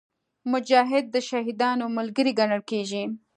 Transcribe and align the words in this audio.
مجاهد 0.51 1.05
د 1.11 1.15
شهیدانو 1.29 1.85
ملګری 1.97 2.31
ګڼل 2.39 2.61
کېږي. 2.71 3.03